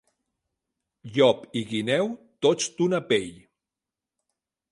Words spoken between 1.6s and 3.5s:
i guineu, tots d'una pell.